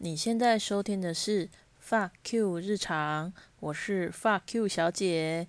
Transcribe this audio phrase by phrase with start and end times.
[0.00, 1.48] 你现在收听的是
[1.80, 5.48] 发 Q 日常，我是发 Q 小姐。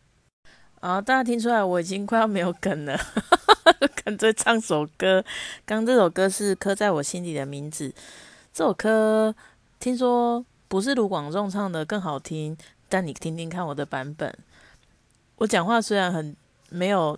[0.81, 2.99] 啊，大家听出来我已经快要没有梗了，
[4.03, 5.23] 干脆唱首歌。
[5.63, 7.93] 刚这首歌是刻在我心底的名字，
[8.51, 9.33] 这首歌
[9.79, 12.57] 听说不是卢广仲唱的更好听，
[12.89, 14.35] 但你听听看我的版本。
[15.35, 16.35] 我讲话虽然很
[16.69, 17.15] 没有，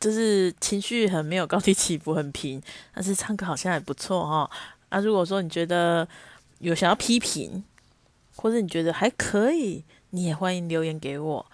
[0.00, 2.60] 就是情绪很没有高低起伏，很平，
[2.92, 4.50] 但是唱歌好像还不错哈。
[4.88, 6.06] 啊，如果说你觉得
[6.58, 7.62] 有想要批评，
[8.34, 11.46] 或者你觉得还可以，你也欢迎留言给我。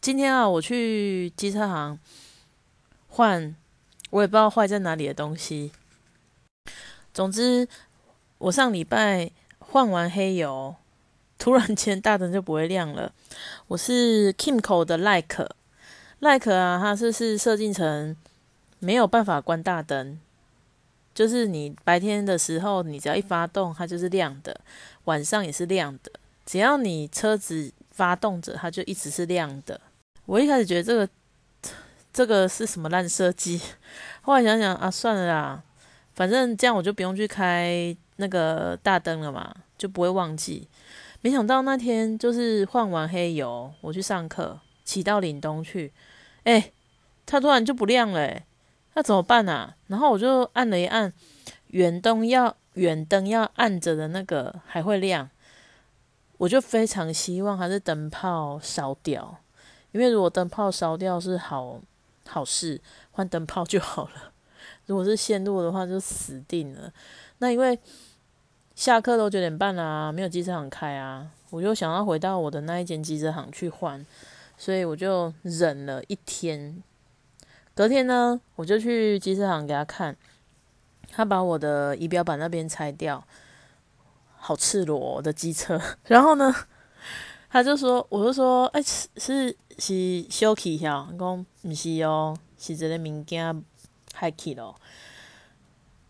[0.00, 1.98] 今天啊，我去机车行
[3.08, 3.54] 换，
[4.10, 5.72] 我也不知道坏在哪里的东西。
[7.12, 7.66] 总之，
[8.38, 10.74] 我上礼拜换完黑油。
[11.38, 13.12] 突然间大灯就不会亮了。
[13.68, 18.16] 我是 Kimco 的 Like，Like 啊，它是是设计成
[18.80, 20.18] 没有办法关大灯，
[21.14, 24.52] 就是你白天的时候，你只要一发动，它就是亮的；
[25.04, 26.10] 晚上也是亮的。
[26.44, 29.80] 只要你车子发动着，它就一直是亮的。
[30.28, 31.08] 我一开始觉得这个
[32.12, 33.58] 这个是什么烂设计，
[34.20, 35.62] 后来想想啊，算了啦，
[36.14, 40.68] 反正这样我就不用去开那个大灯了嘛，就不会忘记。
[41.22, 45.90] 没想到那天就是换完黑油，我去上课，骑到岭东去，
[46.44, 46.72] 哎，
[47.24, 48.42] 它突然就不亮了，
[48.92, 49.76] 那怎么办啊？
[49.86, 51.10] 然后我就按了一按，
[51.68, 55.30] 远灯要远灯要按着的那个还会亮，
[56.36, 59.38] 我就非常希望它是灯泡烧掉，
[59.92, 61.80] 因为如果灯泡烧掉是好
[62.26, 62.80] 好事，
[63.12, 64.32] 换灯泡就好了。
[64.86, 66.92] 如果是线路的话，就死定了。
[67.38, 67.78] 那因为。
[68.78, 74.06] 下课都九点半啦，没有机车行开啊，我就想要回到我的那一间机车行去换，
[74.56, 76.80] 所以我就忍了一天。
[77.74, 80.16] 隔天呢，我就去机车行给他看，
[81.10, 83.24] 他把我的仪表板那边拆掉，
[84.36, 85.80] 好赤裸的机车。
[86.06, 86.54] 然后呢，
[87.50, 93.64] 他就说，我就说，哎，是是是修起呀，讲毋是哦，是这个物件
[94.12, 94.74] 害去咯。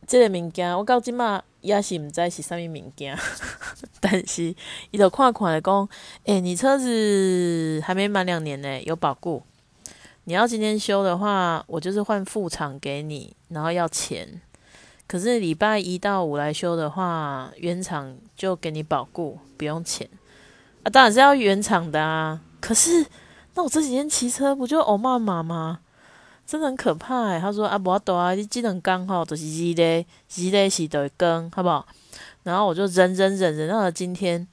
[0.07, 3.17] 这个物件我到即马也是毋知是啥物物件，
[4.01, 4.55] 但是
[4.91, 5.89] 伊就看看来讲，
[6.25, 9.43] 诶，你车子还没满两年呢，有保固。
[10.25, 14.41] 你要今天修的话，我就是换副厂给你，然后要钱。
[15.07, 20.09] 可是礼拜一到五来修的话，原厂就给你保固，不用钱。
[20.89, 22.41] 啊，当然是要原厂的啊。
[22.61, 23.05] 可是
[23.55, 25.81] 那我这几天骑车不就欧骂马吗？
[26.47, 31.87] 真的很可怕诶，他说啊，无多啊，你只能刚好就是日咧，日咧是得更，好不好？
[32.43, 34.49] 然后我就忍忍忍忍到了今天，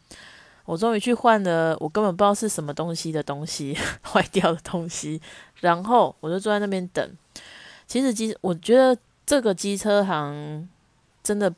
[0.66, 5.22] 我终于去换了，我根本不知道是什么东西的东西， 坏掉的东西。
[5.62, 7.10] 然后我就坐在那边等。
[7.88, 10.68] 其实机，我觉得这个机车行
[11.24, 11.54] 真的，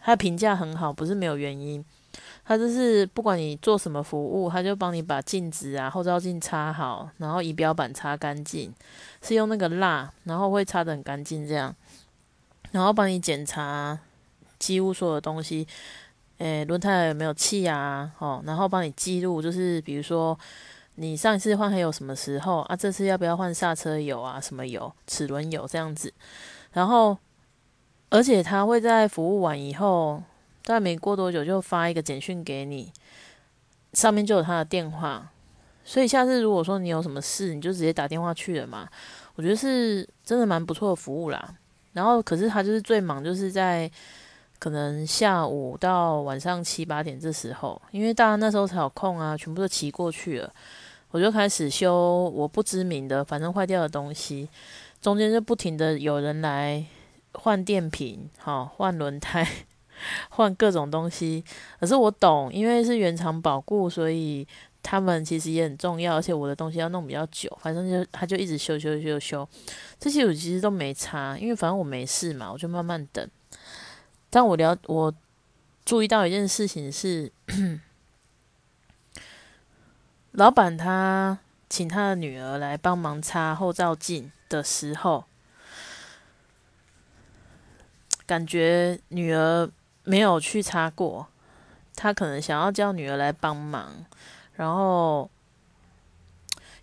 [0.00, 1.84] 它评价很好，不是没有原因。
[2.48, 8.72] 他就是不管你做什么服务，他就帮你把镜子啊、后照镜擦好，然后仪表板擦干净，
[9.20, 11.74] 是用那个蜡，然后会擦得很干净这样，
[12.70, 13.98] 然后帮你检查
[14.60, 15.66] 几乎所有东西，
[16.38, 18.12] 诶，轮胎有没有气啊？
[18.20, 20.38] 哦，然后帮你记录，就是比如说
[20.94, 22.76] 你上一次换还有什么时候啊？
[22.76, 24.40] 这次要不要换刹车油啊？
[24.40, 24.92] 什么油？
[25.08, 26.14] 齿轮油这样子，
[26.72, 27.18] 然后
[28.08, 30.22] 而且他会在服务完以后。
[30.66, 32.92] 大概没过多久就发一个简讯给你，
[33.92, 35.30] 上面就有他的电话，
[35.84, 38.88] 所以下次如果说你有什么事，你就直接打电话去了嘛。
[39.36, 41.54] 我觉得是真的蛮不错的服务啦。
[41.92, 43.88] 然后可是他就是最忙，就是在
[44.58, 50.52] 可能下午到晚上七八点这时候，因为大家那时候才有空啊，全部都骑过去了，
[51.12, 54.48] 我就开始修我不知名的反正坏掉的东西，
[55.00, 56.84] 中间就不停的有人来
[57.34, 59.46] 换电瓶，好换轮胎。
[60.30, 61.42] 换各种东西，
[61.80, 64.46] 可是我懂，因为是原厂保固，所以
[64.82, 66.16] 他们其实也很重要。
[66.16, 69.48] 而且我的东西要弄比较久，反正就他就一直修修修修。
[69.98, 73.28] 这些我其实都没差，因为反正我没事嘛，我就慢慢等。
[74.30, 75.12] 但我了，我
[75.84, 77.32] 注意到一件事情是，
[80.32, 81.38] 老板他
[81.68, 85.24] 请他的女儿来帮忙擦后照镜的时候，
[88.26, 89.70] 感觉女儿。
[90.06, 91.26] 没有去擦过，
[91.94, 93.92] 他可能想要叫女儿来帮忙，
[94.54, 95.28] 然后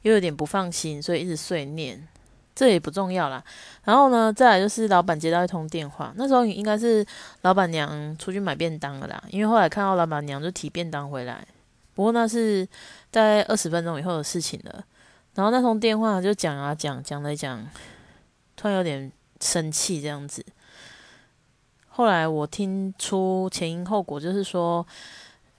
[0.03, 2.07] 又有点不放心，所以一直碎念。
[2.55, 3.43] 这也不重要啦。
[3.83, 7.03] 然后呢，再来就是老板接到一通电话，那时候应该是
[7.41, 11.43] 老板娘出去买便当了啦，因为后来看到老板娘就提便当回来。
[11.95, 12.67] 不过那是
[13.11, 14.83] 在二十分钟以后的事情了。
[15.33, 17.67] 然后那通电话就讲啊讲讲来讲，
[18.55, 19.11] 突然有点
[19.41, 20.45] 生气这样子。
[21.95, 24.85] 后来我听出前因后果，就是说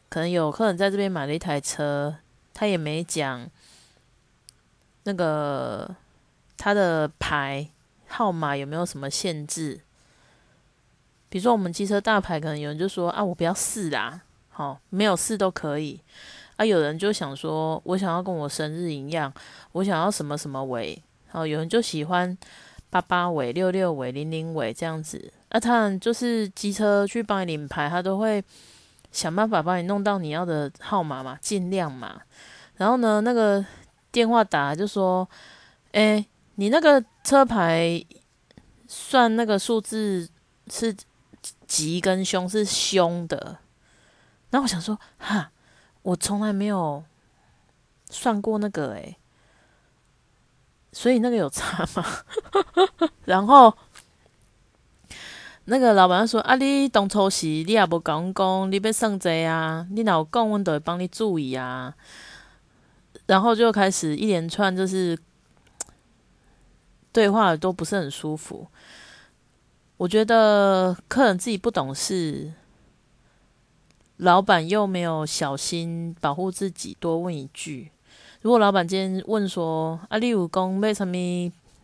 [0.08, 2.14] 可能有客人在这边买了一台车，
[2.52, 3.48] 他也没讲
[5.02, 5.96] 那个。
[6.56, 7.69] 他的牌
[8.06, 9.81] 号码有没有什么限制？
[11.28, 16.00] 比如说我们机车大牌，可能有人就说啊，我不要四啦，好，没有四都可以。
[16.56, 19.30] 啊，有人就想说，我想要跟我生日一样，
[19.72, 22.38] 我想要什么什么尾，好，有人就喜欢
[22.88, 25.32] 八八尾、六六尾、零零尾这样子。
[25.54, 28.42] 啊，他就是机车去帮你领牌，他都会
[29.12, 32.20] 想办法帮你弄到你要的号码嘛，尽量嘛。
[32.76, 33.64] 然后呢，那个
[34.10, 35.28] 电话打就说，
[35.92, 36.26] 哎。
[36.56, 38.00] 你那个车牌
[38.86, 40.30] 算那个数字
[40.68, 40.96] 是
[41.66, 43.58] 吉跟凶是凶的，
[44.50, 45.50] 然后我想说哈，
[46.02, 47.02] 我从来没有
[48.08, 49.16] 算过那个诶，
[50.92, 52.06] 所以那个有差吗？
[53.26, 53.76] 然后
[55.66, 61.94] 那个老板说啊，你当初时你也无讲讲，你要算这啊，你哪有讲，我都会帮你注意啊。
[63.26, 65.19] 然后就开始一连串就是。
[67.14, 68.66] 对话都不是很舒服，
[69.99, 72.52] 我觉得客人自己不懂事，
[74.16, 77.93] 老板又没有小心保护自己，多问一句。
[78.40, 81.14] 如果老板今天问说：“啊，你有讲买什么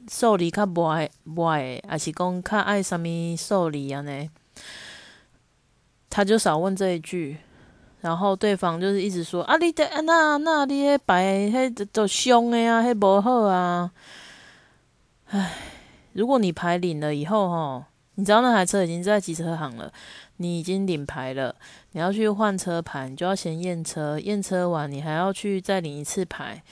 [0.08, 1.10] 寿礼较无爱
[1.46, 3.06] 爱，还是讲较爱什么
[3.36, 4.30] 寿礼啊？”呢，
[6.08, 7.38] 他就少问这一句，
[8.00, 13.92] 然后对方就是一直说：“啊，你的那那你迄白迄都凶的啊，迄无好啊。”
[15.30, 15.52] 唉，
[16.12, 17.86] 如果你牌领了以后，哈，
[18.16, 19.92] 你知道那台车已经在机车行了，
[20.38, 21.54] 你已经领牌了，
[21.92, 26.62] 你要去换车牌，你就要先验车，验车完你还要去再领一次牌，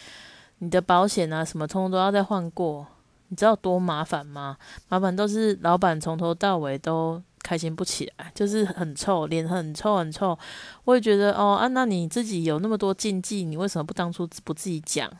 [0.58, 2.84] 你的保险啊什么通通都要再换过，
[3.28, 4.56] 你知道多麻烦吗？
[4.88, 10.38] 麻烦都是老板从头到尾都开心不起来，就是很臭，脸很臭很臭。
[10.84, 15.10] 我也觉得哦啊，那你自己有那么多禁忌，你为什么不当初不自己讲？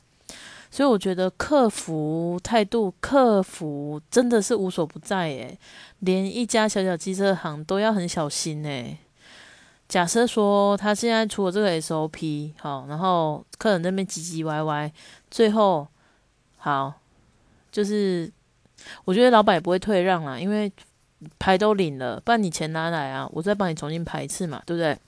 [0.71, 5.59] 所以我觉得客服态度，客服真的是无所不在诶，
[6.01, 8.99] 连一家小小机车行都要很小心诶。
[9.89, 14.93] 假设说他现在出了这个 SOP，好，然后客人那边唧唧歪歪，
[15.31, 15.89] 最后
[16.59, 16.93] 好，
[17.79, 18.29] 就是
[19.05, 20.73] 我觉得老板也不会退让啦，因为
[21.39, 24.99] 牌都领了，不然你钱拿来啊，我再帮你重新排一次嘛，对不对？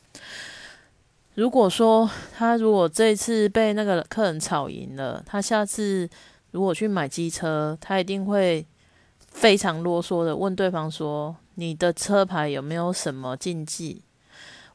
[1.35, 6.09] 如果说他如果这次被那个客人吵赢了，他下次
[6.53, 8.65] 如果去买机车，他一定会
[9.19, 14.01] 非常啰嗦的问对方说：“你的车牌有没有什么禁忌？”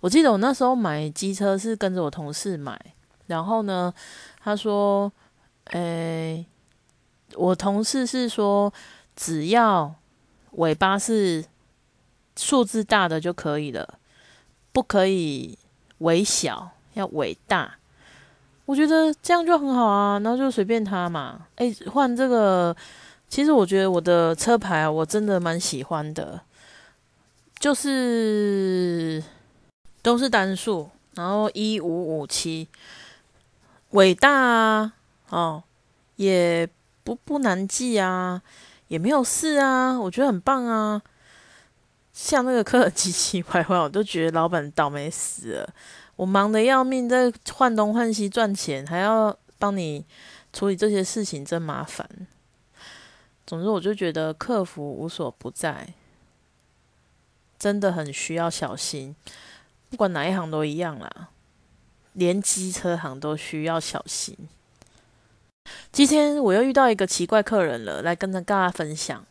[0.02, 2.78] 我记得我那时候买机车是跟着我同事买，
[3.28, 3.94] 然后呢，
[4.44, 5.10] 他说
[5.72, 6.46] ：“诶，
[7.38, 8.74] 我同事是说
[9.16, 9.94] 只要
[10.52, 11.46] 尾巴是
[12.36, 14.00] 数字大的就可以了，
[14.72, 15.58] 不可以。”
[16.00, 17.74] 微小要尾大，
[18.66, 21.48] 我觉得这样就很好啊，然后就随便他嘛。
[21.56, 22.76] 哎，换这个，
[23.30, 26.42] 其实我觉得我的车牌啊，我真的蛮喜欢的，
[27.60, 29.24] 就是
[30.02, 32.68] 都是单数，然后一五五七，
[33.92, 34.94] 伟大啊，
[35.30, 35.64] 哦，
[36.18, 36.68] 也
[37.06, 38.42] 不不难记啊，
[38.88, 41.02] 也没有事啊，我觉得很棒啊。
[42.12, 45.74] 像那个客人唧唧歪歪，我都觉得老板倒霉死了。
[46.16, 50.04] 我忙得要命，在换东换西赚钱，还要帮你
[50.52, 52.10] 处理这些事情，真麻烦。
[53.46, 55.94] 总之，我就觉得客服无所不在，
[57.60, 59.16] 真的很需要小心。
[59.92, 61.30] 不管哪一行都一样啦，
[62.14, 64.36] 连机车行都需要小心。
[65.92, 69.26] 今天我又遇到一个奇怪客人了，来跟着大家分享。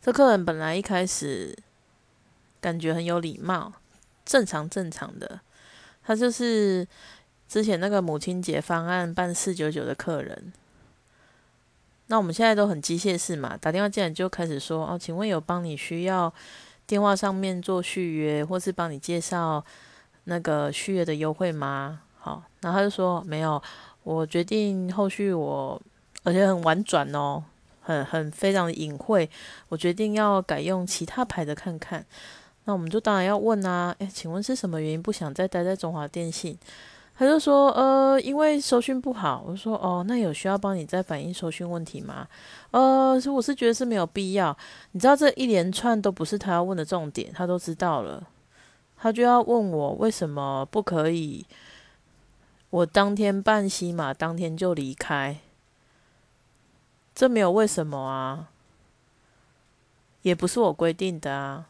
[0.00, 1.56] 这客人本来一开始。
[2.60, 3.72] 感觉很有礼貌，
[4.24, 5.38] 正常正常的。
[6.02, 6.84] 他就是
[7.48, 10.52] 之前那个母亲节方案办四九九的客人。
[12.08, 16.34] 那我们现在都很机械式嘛，打电话进来就开始说哦，请问有帮你需要
[16.84, 19.64] 电话上面做续约，或是帮你介绍
[20.24, 22.00] 那个续约的优惠吗？
[22.18, 23.62] 好，然后他就说没有，
[24.08, 25.78] 我决定后续我，
[26.24, 27.44] 而且很婉转哦，
[27.82, 29.28] 很很非常隐晦，
[29.68, 32.02] 我决定要改用其他牌的看看。
[32.64, 36.56] 那我们就当然要问啊，诶，请问是什么原因不想再待在中华电信？
[37.18, 39.44] 他就说，呃，因为收讯不好。
[39.46, 42.26] 我说，哦，那有需要帮你再反映收讯问题吗？
[42.70, 44.56] 呃，我是觉得是没有必要。
[44.92, 48.26] 你知道这一连串都不是他要问的重点，他都知道了，
[48.96, 51.44] 他就要问我为什么不可以？
[52.70, 55.38] 我当天办西马，当天就离开，
[57.14, 58.48] 这没有为什么啊？
[60.22, 61.66] 也不是我规定的啊，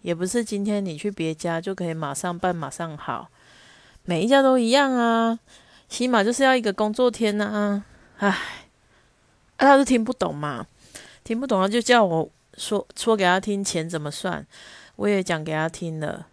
[0.00, 3.28] 也不是今天你去别家就可以马上办马上好。
[4.04, 5.38] 每一家都一样啊，
[5.88, 7.84] 起码就是要一个工作天呐。
[8.18, 8.36] 唉，
[9.56, 10.66] 他是听不懂嘛，
[11.22, 14.44] 听不懂他就叫我说说给他听钱怎么算，
[14.96, 16.26] 我也讲给他听了。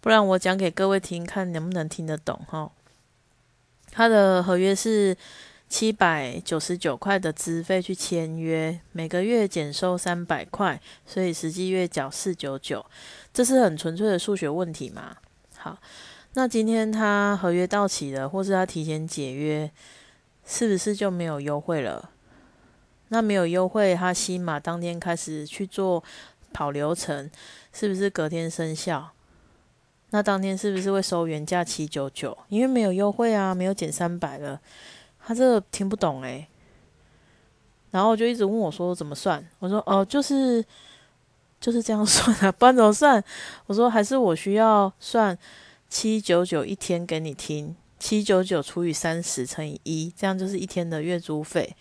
[0.00, 2.70] 不然我讲给各位听，看能不能听得懂哈。
[3.90, 5.16] 他的合约是
[5.68, 12.84] 七百九十九块的资费去签约，每个月减收三百块，所以实际月缴四九九，
[13.32, 15.16] 这是很纯粹的数学问题嘛。
[15.56, 15.78] 好。
[16.34, 19.68] 那今天他合约到期了，或是他提前解约，
[20.46, 22.08] 是不是就没有优惠了？
[23.08, 26.04] 那没有优惠，他西马当天开始去做
[26.52, 27.28] 跑流程，
[27.72, 29.10] 是不是隔天生效？
[30.10, 32.36] 那当天是不是会收原价七九九？
[32.48, 34.60] 因为没有优惠啊，没有减三百了。
[35.18, 36.46] 他这个听不懂诶。
[37.90, 39.44] 然后就一直问我说怎么算？
[39.58, 40.64] 我说哦，就是
[41.60, 43.22] 就是这样算啊，不然怎么算？
[43.66, 45.36] 我说还是我需要算。
[45.92, 51.74] 七九九一天给你听，七九九除以三十乘以一，这样就是一天的月租费。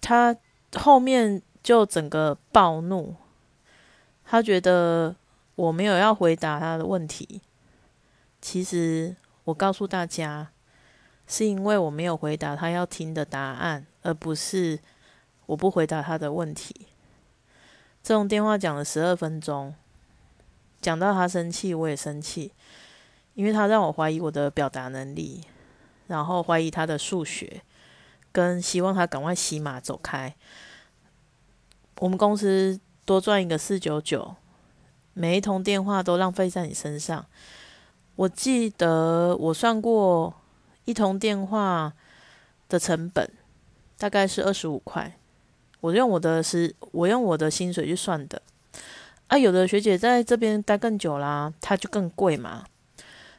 [0.00, 0.36] 他
[0.76, 3.16] 后面就整个暴怒，
[4.24, 5.16] 他觉得
[5.58, 7.42] 我没有要回答他的问题。
[8.40, 10.52] 其实我告诉大家，
[11.26, 14.78] 是因为我没有回答他要听的答案，而不是
[15.46, 16.86] 我不回答他的问题。
[18.04, 19.74] 这种电话讲了十二分钟，
[20.80, 22.52] 讲到他生气，我也生气。
[23.34, 25.42] 因为他让我怀疑我的表达能力，
[26.06, 27.62] 然后怀疑他的数学，
[28.30, 30.32] 跟希望他赶快洗马走开。
[31.98, 34.36] 我们公司多赚一个四九九，
[35.18, 37.26] 每一通电话都浪费在你身上。
[38.14, 40.32] 我记得我算过
[40.84, 41.92] 一通电话
[42.68, 43.28] 的成本
[43.98, 45.18] 大概是二十五块，
[45.80, 48.40] 我用我的是，我用我的薪水去算的。
[49.26, 52.64] 啊，有的学姐在这边待更久啦，她就更贵嘛。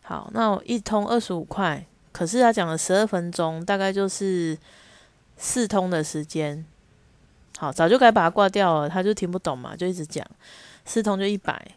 [0.01, 4.57] 好，那一通二十五块，可是他讲了十二分钟，大概就是
[5.37, 6.65] 四通的时间。
[7.57, 10.25] 好，早就该把它挂掉了，他就听不懂嘛，就一直讲
[10.89, 11.75] 四通就一百。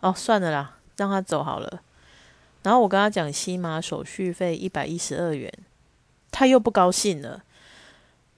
[0.00, 1.82] 哦，算了啦，让他走好了。
[2.62, 5.52] 然后我跟他讲西马手续费一百一十二元，
[6.30, 7.44] 他又不高兴了。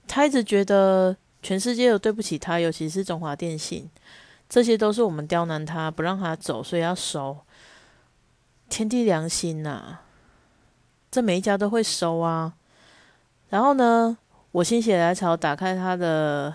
[0.09, 3.89] 他一直觉得全世界都对不起他，尤其是中华电信，
[4.49, 7.39] 这些都是我们刁难他，不让他走，所以要收。
[8.69, 9.99] 天地良心呐，
[11.13, 12.55] 这每一家都会收啊。
[13.51, 14.19] 然后呢，
[14.51, 16.53] 我心血来潮打开他的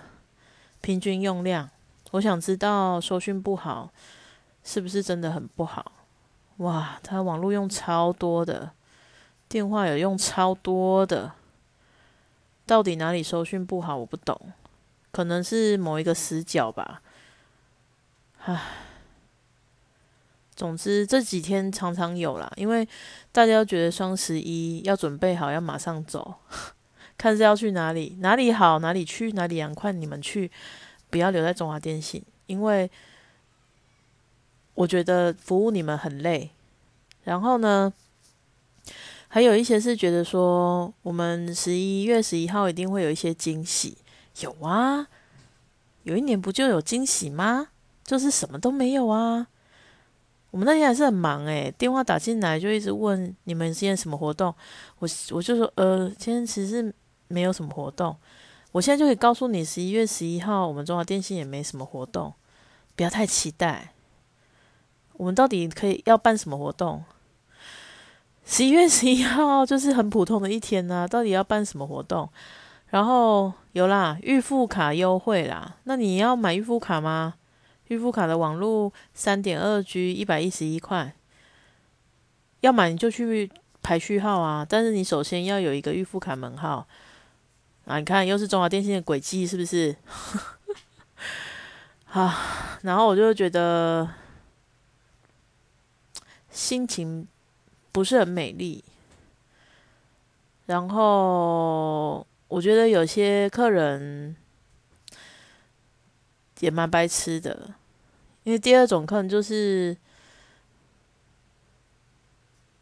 [0.82, 1.70] 平均用量，
[2.12, 3.92] 我想知道收讯不好
[4.64, 5.92] 是不是真的很不好？
[6.58, 8.72] 哇，他网络用超多的，
[9.48, 11.34] 电话有用超多的，
[12.66, 13.96] 到底哪里收讯不好？
[13.98, 14.40] 我不懂，
[15.12, 17.02] 可能是某一个死角吧。
[18.46, 18.62] 唉。
[20.56, 22.84] 总之这几天常常有啦，因为
[23.32, 26.34] 大家都觉得双十一要准备好，要马上走，
[27.16, 30.50] 看是要去哪里，哪里好哪里去，哪里凉快你们去，
[31.10, 32.90] 不要留在中华电信，因为
[34.74, 36.52] 我觉得服务你们很累。
[37.24, 37.92] 然后呢，
[39.28, 43.98] 还有一些是觉得说，我们十一月十一号一定会有一些惊喜，
[44.42, 45.08] 有啊，
[46.04, 47.70] 有一年不就有惊喜吗？
[48.04, 49.48] 就是什么都没有啊。
[50.52, 54.56] 我们那天还是很忙诶，电话打进来就一直问你们今天什么活动，
[55.00, 56.94] 我我就说呃，今天其实
[57.28, 58.16] 没有什么活动，
[58.74, 62.34] 我现在就可以告诉你，十一月十一号我们中华电信也没什么活动，
[62.96, 63.94] 不要太期待。
[65.14, 67.04] 我们到底可以要办什么活动？
[68.46, 72.30] 十一月十一号就是很普通的一天呐，到底要办什么活动？
[72.90, 77.34] 然后有啦，预付卡优惠啦，那你要买预付卡吗？
[77.88, 81.14] 预付卡的网络三点二 G 一百一十一块，
[82.62, 83.50] 要买你就去
[83.82, 84.66] 排序号啊！
[84.68, 86.88] 但是你首先要有一个预付卡门号
[87.88, 87.98] 啊！
[87.98, 89.96] 你看又是中华电信的轨迹，是不是？
[92.12, 92.80] 啊！
[92.84, 94.08] 然后我就觉得
[96.52, 97.28] 心情
[97.92, 98.84] 不是很美丽，
[100.68, 104.36] 然后我觉得有些客人。
[106.60, 107.76] 也蛮白痴的，
[108.42, 109.96] 因为第二种可能就是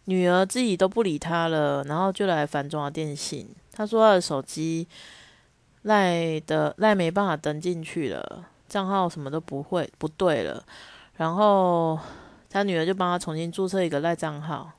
[0.06, 3.50] 女儿自己都不理他了，然后就来烦中华电信。
[3.76, 4.88] 他说他的手机
[5.82, 10.64] 赖的赖没办法登进去了，账号什么都不会不对了，
[11.18, 12.00] 然后
[12.50, 14.72] 他女儿就帮他重新注册一个赖账号。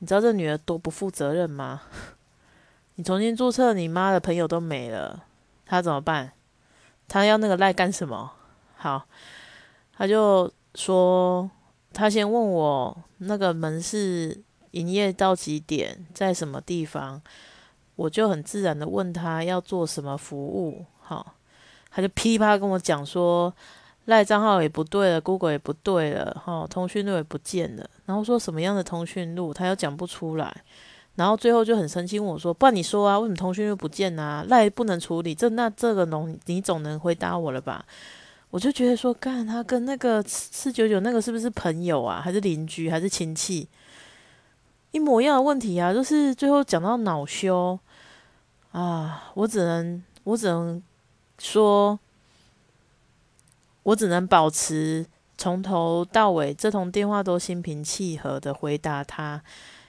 [0.00, 1.82] 你知道这女儿多不负责任吗？
[2.96, 5.24] 你重新注册，你妈的朋友都没了，
[5.64, 6.32] 他怎么办？
[7.06, 8.32] 他要那个赖干什么？
[8.76, 9.06] 好，
[9.96, 11.48] 他就说
[11.92, 14.42] 他先问我那个门市
[14.72, 17.22] 营业到几点，在什么地方。
[17.98, 21.34] 我就很自然的问他要做什么服务，好，
[21.90, 23.52] 他就噼啪跟我讲说
[24.04, 30.62] 赖账号也不对了，Google 也不对了，哈，通讯录也不见了，然后说什么样的通讯录他又讲不出来，
[31.16, 34.44] 然后最后就很生气问我说，不然你说啊，为什么通讯录不见啊？
[34.48, 37.84] 赖不能处理，这那这个农你总能回答我了吧？
[38.50, 43.68] 我就觉得说，干他跟那个四九九那个是不是朋友啊，还是邻居，还是亲戚？
[44.92, 47.76] 一模一样的问题啊，就是最后讲到恼羞。
[48.78, 50.80] 啊，我只能，我只能
[51.36, 51.98] 说，
[53.82, 55.04] 我只能保持
[55.36, 59.42] 从头到尾这通电话都心平气和的回答他，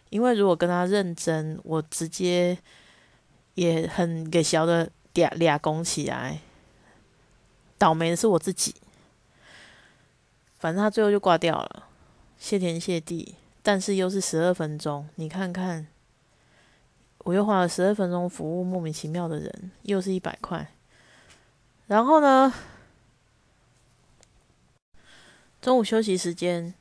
[0.10, 2.58] 因为如果跟他认真，我直接
[3.53, 6.39] 也很给小的俩俩拱起来，
[7.77, 8.74] 倒霉的是我自己。
[10.58, 11.84] 反正他最后就挂掉了，
[12.39, 15.86] 谢天谢地，但是又是十二分钟，你看看。
[17.20, 20.72] 我又花了十二分钟服务莫名其妙的人，又是一百块。
[21.88, 22.54] 然后呢，
[25.62, 26.74] 中午休息时间，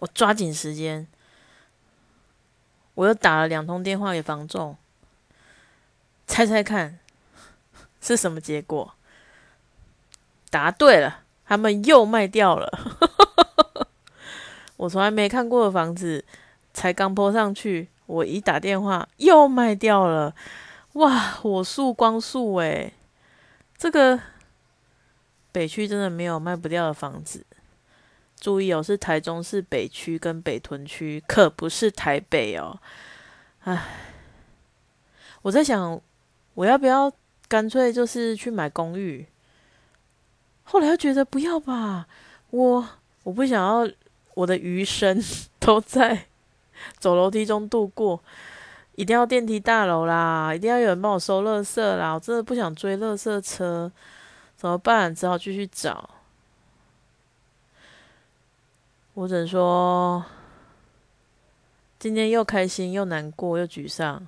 [0.00, 1.06] 我抓紧时间，
[2.94, 4.76] 我又打了两通电话给房仲，
[6.26, 6.98] 猜猜看
[8.00, 8.94] 是什么结果？
[10.50, 12.70] 答对了，他们又卖掉了。
[14.78, 16.24] 我从来没看过的房子，
[16.72, 17.88] 才刚铺上去。
[18.08, 20.34] 我一打电话又卖掉了，
[20.94, 21.18] 哇！
[21.18, 22.94] 火速光速诶，
[23.76, 24.18] 这个
[25.52, 27.44] 北区真的没有卖不掉的房子。
[28.40, 32.80] 注意哦，是台中市北区跟北屯区，可不是台北哦。
[33.64, 33.86] 唉，
[35.42, 36.00] 我在想，
[36.54, 37.12] 我要不要
[37.46, 39.26] 干脆就是去买公寓？
[40.62, 42.08] 后来又觉得不要吧，
[42.48, 42.88] 我
[43.24, 43.86] 我不想要
[44.32, 45.22] 我的余生
[45.58, 46.27] 都在。
[46.98, 48.20] 走楼梯中度过，
[48.94, 52.14] 一定要电梯大楼啦，一定要有人帮我收垃圾啦！
[52.14, 53.90] 我真的不想追垃圾车，
[54.56, 55.14] 怎么办？
[55.14, 56.10] 只好继续找。
[59.14, 60.24] 我只能说，
[61.98, 64.26] 今天又开心又难过又沮丧。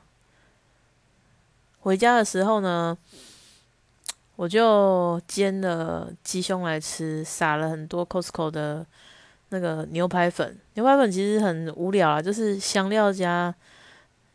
[1.81, 2.97] 回家的时候呢，
[4.37, 8.87] 我就煎了鸡胸来吃，撒了很多 Costco 的。
[9.51, 13.55] 那个牛排粉，牛排粉其实很无聊啊，就是香料加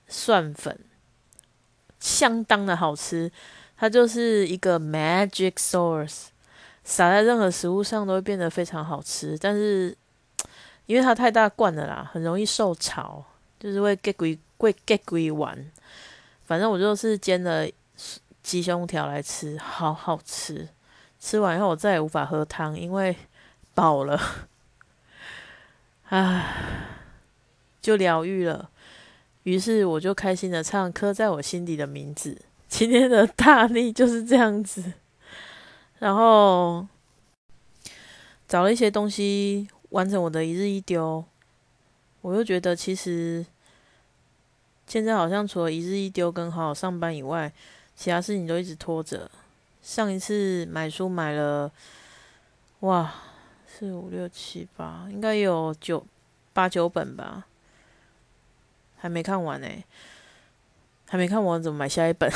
[0.07, 0.77] 蒜粉，
[1.99, 3.31] 相当的好吃。
[3.77, 6.27] 它就是一个 magic sauce，
[6.83, 9.37] 撒在任何食物上都会变得非常好吃。
[9.37, 9.93] 但是
[10.85, 13.23] 因为它太大罐了啦，很容易受潮，
[13.59, 15.57] 就是会 get 鬼会 get 鬼完。
[16.45, 17.67] 反正我就是煎了
[18.43, 20.67] 鸡胸条来吃，好好吃。
[21.19, 23.15] 吃完以后我再也无法喝汤，因为
[23.73, 24.19] 饱了。
[26.15, 26.45] 唉，
[27.81, 28.69] 就疗愈了。
[29.43, 32.41] 于是我就开心的唱刻在我心底的名字。
[32.69, 34.93] 今天的大力就是这样子。
[35.99, 36.87] 然后
[38.47, 41.21] 找了一些东西完成我的一日一丢。
[42.21, 43.45] 我又觉得其实
[44.87, 47.51] 现在好像除了一日一丢跟好好上班以外，
[47.93, 49.29] 其他事情都一直拖着。
[49.81, 51.69] 上一次买书买了，
[52.79, 53.13] 哇！
[53.77, 56.05] 四五六七八，应该有九
[56.53, 57.45] 八九本吧，
[58.95, 59.67] 还没看完呢，
[61.09, 62.31] 还没看完怎么买下一本？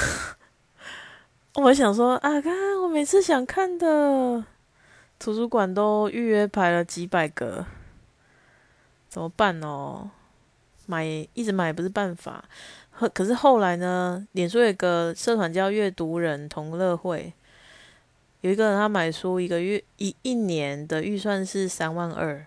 [1.56, 4.44] 我想说啊，看我每次想看的
[5.18, 7.66] 图书馆都预约排了几百个，
[9.08, 10.10] 怎么办哦？
[10.88, 12.44] 买一直买不是办法，
[13.14, 17.34] 可是后来呢，脸书有个社团叫阅读人同乐会。
[18.42, 22.46] 有一个人，他买书一个月一一年的预算是三万二，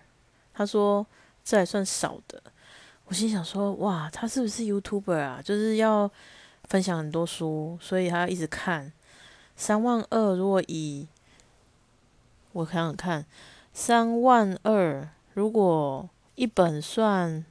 [0.53, 1.05] 他说
[1.43, 2.41] 这还算少的。
[3.05, 5.41] 我心想说，哇，他是不是 YouTuber 啊？
[5.43, 6.09] 就是要
[6.63, 8.91] 分享很多书，所以他要一直看。
[9.55, 11.07] 三万二，如果以
[12.53, 13.25] 我想想看，
[13.71, 17.45] 三万二如果一本算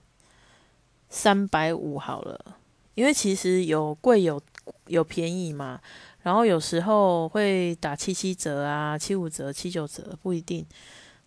[1.08, 2.56] 三百五好了，
[2.94, 4.42] 因为其实有贵有
[4.86, 5.80] 有便宜嘛。
[6.22, 10.64] 然后有时候会打七七折啊，七五折、七九折不一定。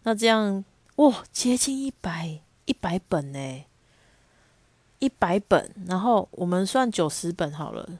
[0.04, 0.64] 那这样
[0.96, 3.66] 哇，接近一百一百本呢，
[5.00, 8.00] 一百本，然后我们算九十本好了，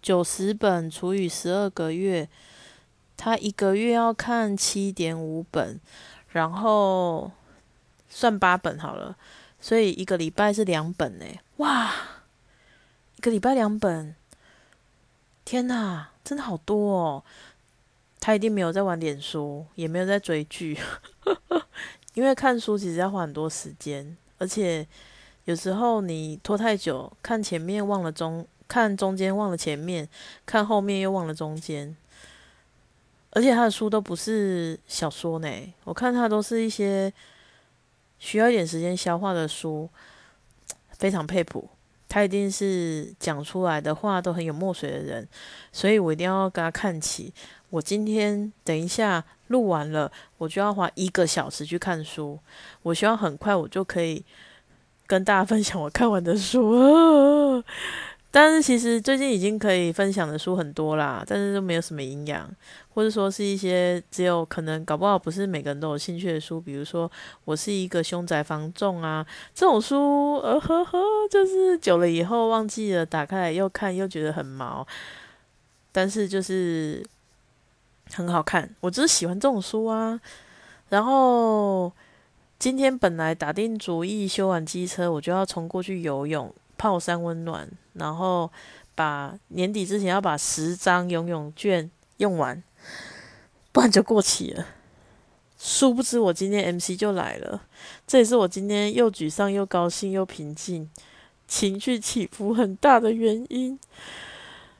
[0.00, 2.28] 九十本除以十二个月，
[3.16, 5.80] 他一个月要看七点五本，
[6.28, 7.32] 然后
[8.08, 9.16] 算八本好了，
[9.60, 11.24] 所以一个礼拜是两本呢，
[11.56, 11.92] 哇，
[13.16, 14.14] 一个礼拜两本，
[15.46, 17.22] 天哪，真的好多哦。
[18.18, 20.76] 他一定没有在玩脸书，也没有在追剧，
[22.14, 24.84] 因为看书其实要花很多时间，而且
[25.44, 30.08] 有时候你拖太久，看前面忘了中，看中间忘了前面，
[30.44, 31.96] 看后面又忘了中间，
[33.30, 35.48] 而且他的书都不是小说呢，
[35.84, 37.12] 我看他都是一些
[38.18, 39.88] 需要一点时间消化的书，
[40.90, 41.68] 非常佩服，
[42.08, 45.28] 他一定是讲出来的话都很有墨水的人，
[45.72, 47.32] 所以我一定要跟他看齐。
[47.70, 52.38] 我今天等一下录完了，我就要花一个小时去看书。
[52.82, 54.24] 我希望很快我就可以
[55.06, 57.62] 跟大家分享我看完的书。
[58.38, 62.46] 但是其实最近已经可以分享的书很多啦，但是都没有什么营养，
[62.92, 66.60] 或者说是一些只有可能搞不好不是每个人都有兴趣的书。
[66.60, 67.10] 比如说
[67.46, 70.98] 我是一个凶宅防重啊这种书，呃呵呵，
[71.30, 74.86] 就是久了以后忘记了，打开来又看又觉得很毛。
[75.90, 77.02] 但是就是。
[78.12, 80.20] 很好看，我只是喜欢这种书啊。
[80.90, 81.92] 然后
[82.56, 88.50] 今天本来打定主意修完机车，我就要冲过去游泳、泡山温暖，然后
[88.94, 92.62] 把年底之前要把十张游泳券用完，
[93.72, 94.66] 不然就过期了。
[95.58, 97.62] 殊不知我今天 MC 就来了，
[98.06, 100.90] 这也是我今天又沮丧又高兴又平静、
[101.48, 103.78] 情绪起伏很大的原因。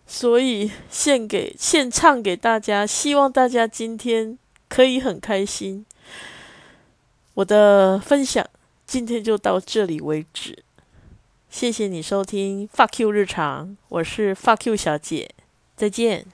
[0.06, 5.84] 所以献给献唱给大家，希望大家今天可以很开心。
[7.34, 8.46] 我的分享
[8.86, 10.62] 今天就到这里为止，
[11.58, 15.30] 谢谢你收听 Fuck You 日常，我是 Fuck You 小姐，
[15.74, 16.26] 再见。